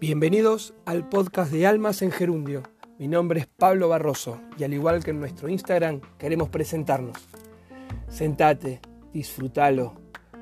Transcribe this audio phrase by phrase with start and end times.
[0.00, 2.64] Bienvenidos al podcast de Almas en Gerundio.
[2.98, 7.16] Mi nombre es Pablo Barroso y al igual que en nuestro Instagram queremos presentarnos.
[8.08, 8.80] Sentate,
[9.12, 9.94] disfrútalo,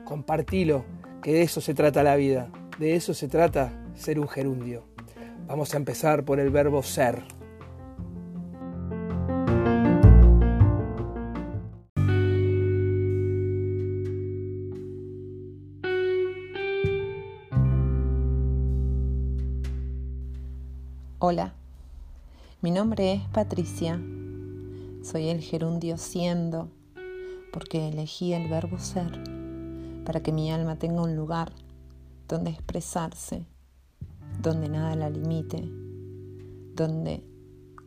[0.04, 0.86] compartilo,
[1.22, 4.86] que de eso se trata la vida, de eso se trata ser un gerundio.
[5.46, 7.22] Vamos a empezar por el verbo ser.
[21.26, 21.54] Hola,
[22.60, 23.98] mi nombre es Patricia,
[25.02, 26.68] soy el gerundio siendo,
[27.50, 29.24] porque elegí el verbo ser
[30.04, 31.54] para que mi alma tenga un lugar
[32.28, 33.46] donde expresarse,
[34.42, 35.66] donde nada la limite,
[36.74, 37.24] donde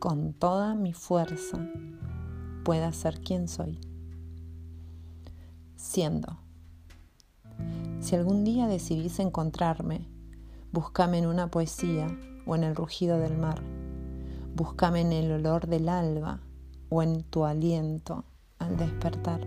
[0.00, 1.64] con toda mi fuerza
[2.64, 3.78] pueda ser quien soy.
[5.76, 6.40] Siendo.
[8.00, 10.08] Si algún día decidís encontrarme,
[10.72, 12.08] búscame en una poesía
[12.48, 13.60] o en el rugido del mar.
[14.54, 16.40] Búscame en el olor del alba
[16.88, 18.24] o en tu aliento
[18.58, 19.46] al despertar.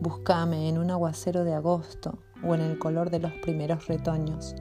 [0.00, 4.56] Búscame en un aguacero de agosto o en el color de los primeros retoños.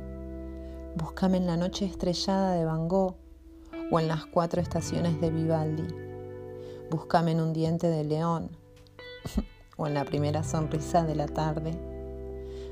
[0.95, 3.15] Búscame en la noche estrellada de Van Gogh
[3.89, 5.87] o en las cuatro estaciones de Vivaldi.
[6.91, 8.51] Búscame en un diente de león
[9.77, 11.71] o en la primera sonrisa de la tarde.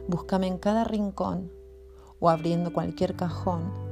[0.08, 1.52] Búscame en cada rincón
[2.20, 3.88] o abriendo cualquier cajón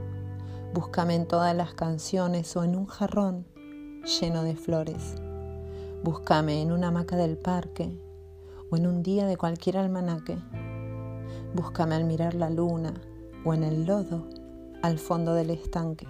[0.77, 3.47] Búscame en todas las canciones o en un jarrón
[4.21, 5.15] lleno de flores.
[6.03, 7.99] Búscame en una hamaca del parque
[8.69, 10.37] o en un día de cualquier almanaque.
[11.55, 12.93] Búscame al mirar la luna
[13.43, 14.27] o en el lodo
[14.83, 16.05] al fondo del estanque.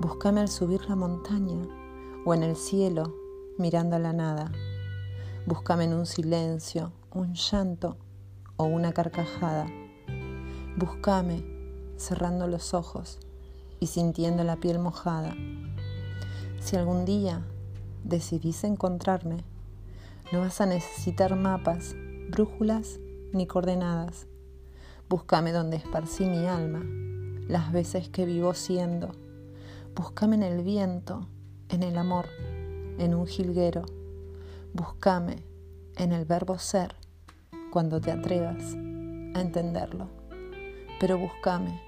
[0.00, 1.66] Búscame al subir la montaña
[2.26, 3.14] o en el cielo
[3.56, 4.52] mirando a la nada.
[5.46, 7.96] Búscame en un silencio, un llanto
[8.58, 9.66] o una carcajada.
[10.76, 11.42] Búscame
[11.96, 13.18] cerrando los ojos
[13.80, 15.34] y sintiendo la piel mojada.
[16.60, 17.42] Si algún día
[18.04, 19.44] decidís encontrarme,
[20.32, 21.94] no vas a necesitar mapas,
[22.30, 22.98] brújulas
[23.32, 24.26] ni coordenadas.
[25.08, 26.82] Búscame donde esparcí mi alma,
[27.48, 29.12] las veces que vivo siendo.
[29.94, 31.28] Búscame en el viento,
[31.68, 32.26] en el amor,
[32.98, 33.82] en un jilguero.
[34.72, 35.44] Búscame
[35.96, 36.96] en el verbo ser
[37.70, 38.74] cuando te atrevas
[39.34, 40.08] a entenderlo.
[40.98, 41.80] Pero búscame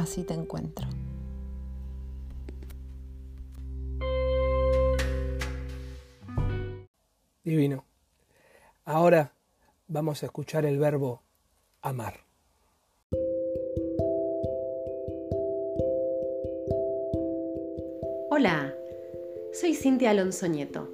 [0.00, 0.88] así te encuentro.
[7.44, 7.84] Divino.
[8.84, 9.32] Ahora
[9.88, 11.22] vamos a escuchar el verbo
[11.82, 12.20] amar.
[18.30, 18.74] Hola,
[19.52, 20.88] soy Cintia Alonso Nieto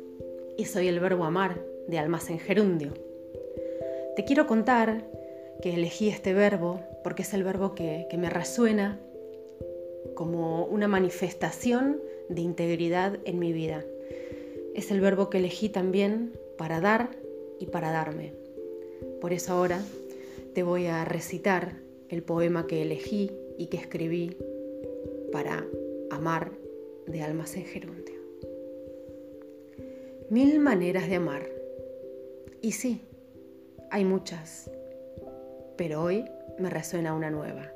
[0.56, 2.94] y soy el verbo amar de Almacén Gerundio.
[4.16, 5.04] Te quiero contar
[5.62, 8.98] que elegí este verbo porque es el verbo que, me resuena
[10.16, 13.84] como una manifestación de integridad en mi vida.
[14.74, 17.16] Es el verbo que elegí también para dar
[17.60, 18.32] y para darme.
[19.20, 19.80] Por eso ahora
[20.52, 21.76] te voy a recitar
[22.08, 24.36] el poema que elegí y que escribí
[25.30, 25.64] para
[26.10, 26.50] amar
[27.06, 28.16] de Almacén Gerundio.
[30.28, 31.46] Mil maneras de amar.
[32.62, 33.00] Y sí,
[33.92, 34.68] hay muchas,
[35.76, 36.24] pero hoy
[36.58, 37.72] me resuena una nueva,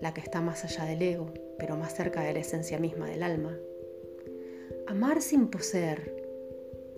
[0.00, 3.22] la que está más allá del ego, pero más cerca de la esencia misma del
[3.22, 3.56] alma.
[4.86, 6.26] Amar sin poseer,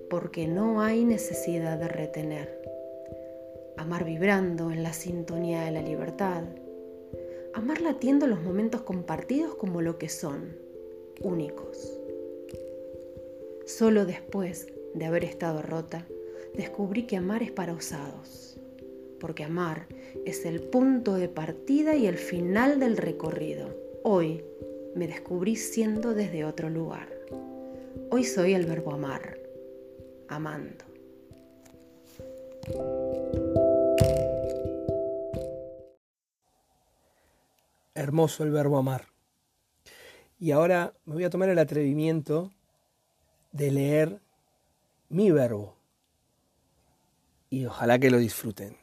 [0.08, 2.60] porque no hay necesidad de retener.
[3.76, 6.44] Amar vibrando en la sintonía de la libertad.
[7.54, 10.56] Amar latiendo los momentos compartidos como lo que son,
[11.22, 11.98] únicos.
[13.66, 16.06] Solo después de haber estado rota,
[16.54, 18.59] descubrí que amar es para osados
[19.20, 19.86] porque amar
[20.24, 23.68] es el punto de partida y el final del recorrido.
[24.02, 24.42] Hoy
[24.96, 27.08] me descubrí siendo desde otro lugar.
[28.10, 29.38] Hoy soy el verbo amar,
[30.28, 30.84] amando.
[37.94, 39.06] Hermoso el verbo amar.
[40.38, 42.50] Y ahora me voy a tomar el atrevimiento
[43.52, 44.20] de leer
[45.10, 45.76] mi verbo.
[47.50, 48.76] Y ojalá que lo disfruten.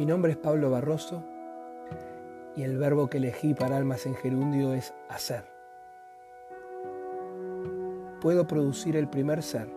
[0.00, 1.22] Mi nombre es Pablo Barroso
[2.56, 5.44] y el verbo que elegí para almas en gerundio es hacer.
[8.22, 9.68] Puedo producir el primer ser,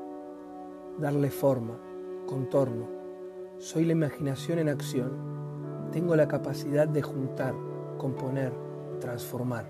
[0.98, 1.78] darle forma,
[2.26, 2.88] contorno.
[3.58, 5.90] Soy la imaginación en acción.
[5.92, 7.54] Tengo la capacidad de juntar,
[7.98, 8.54] componer,
[9.02, 9.66] transformar,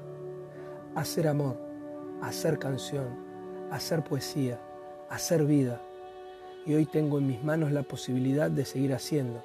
[0.93, 1.57] hacer amor,
[2.21, 3.07] hacer canción,
[3.71, 4.61] hacer poesía,
[5.09, 5.81] hacer vida.
[6.63, 9.41] Y hoy tengo en mis manos la posibilidad de seguir haciendo,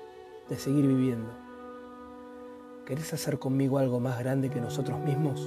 [0.49, 1.31] de seguir viviendo.
[2.87, 5.41] ¿Querés hacer conmigo algo más grande que nosotros mismos?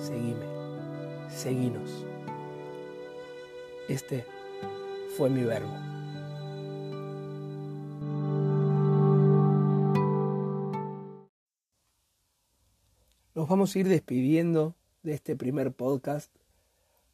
[0.00, 0.46] Seguime,
[1.28, 2.04] seguinos.
[3.88, 4.24] Este
[5.16, 5.72] fue mi verbo.
[13.34, 16.32] Nos vamos a ir despidiendo de este primer podcast,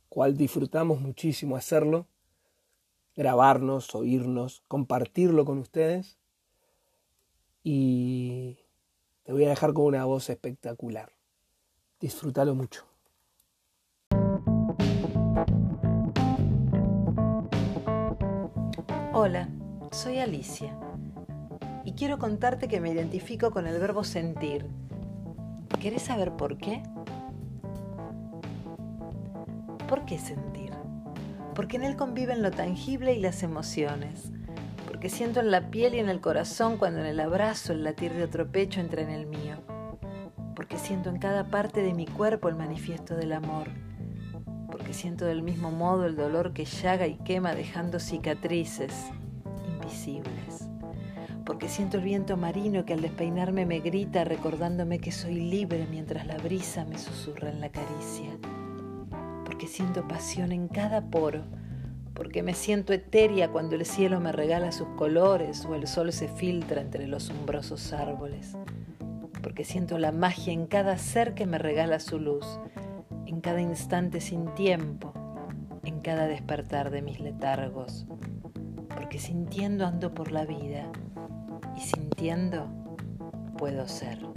[0.09, 2.07] cual disfrutamos muchísimo hacerlo,
[3.17, 6.19] grabarnos, oírnos, compartirlo con ustedes
[7.63, 8.59] y
[9.23, 11.13] te voy a dejar con una voz espectacular.
[12.01, 12.85] Disfrútalo mucho.
[19.13, 19.49] Hola,
[19.93, 20.79] soy Alicia
[21.85, 24.67] y quiero contarte que me identifico con el verbo sentir.
[25.81, 26.83] ¿Querés saber por qué?
[29.89, 30.74] ¿Por qué sentir?
[31.55, 34.33] Porque en él conviven lo tangible y las emociones.
[34.87, 38.13] Porque siento en la piel y en el corazón cuando en el abrazo el latir
[38.13, 39.57] de otro pecho entra en el mío.
[40.57, 43.69] Porque siento en cada parte de mi cuerpo el manifiesto del amor.
[44.71, 49.11] Porque siento del mismo modo el dolor que llaga y quema dejando cicatrices
[49.69, 50.69] invisibles.
[51.47, 56.27] Porque siento el viento marino que al despeinarme me grita recordándome que soy libre mientras
[56.27, 58.31] la brisa me susurra en la caricia
[59.67, 61.45] siento pasión en cada poro,
[62.15, 66.29] porque me siento etérea cuando el cielo me regala sus colores o el sol se
[66.29, 68.57] filtra entre los umbrosos árboles,
[69.43, 72.61] porque siento la magia en cada ser que me regala su luz,
[73.27, 75.13] en cada instante sin tiempo,
[75.85, 78.07] en cada despertar de mis letargos,
[78.89, 80.91] porque sintiendo ando por la vida
[81.77, 82.69] y sintiendo
[83.57, 84.34] puedo ser.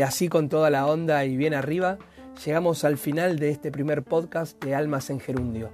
[0.00, 1.98] Y así con toda la onda y bien arriba,
[2.46, 5.68] llegamos al final de este primer podcast de Almas en Gerundio.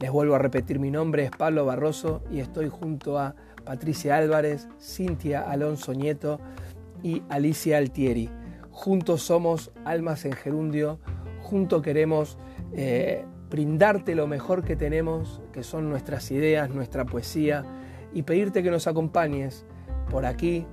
[0.00, 4.66] Les vuelvo a repetir mi nombre, es Pablo Barroso y estoy junto a Patricia Álvarez,
[4.80, 6.40] Cintia Alonso Nieto
[7.04, 8.28] y Alicia Altieri.
[8.72, 10.98] Juntos somos Almas en Gerundio,
[11.40, 12.38] juntos queremos
[12.72, 17.64] eh, brindarte lo mejor que tenemos, que son nuestras ideas, nuestra poesía,
[18.12, 19.64] y pedirte que nos acompañes
[20.10, 20.66] por aquí,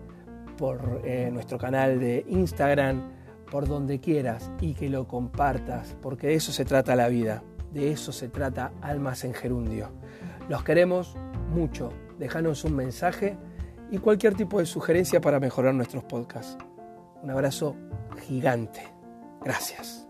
[0.58, 3.12] por eh, nuestro canal de Instagram,
[3.50, 7.92] por donde quieras y que lo compartas, porque de eso se trata la vida, de
[7.92, 9.90] eso se trata Almas en Gerundio.
[10.50, 11.16] Los queremos
[11.54, 13.38] mucho, déjanos un mensaje
[13.92, 16.58] y cualquier tipo de sugerencia para mejorar nuestros podcasts.
[17.22, 17.76] Un abrazo
[18.28, 18.82] gigante.
[19.42, 20.07] Gracias.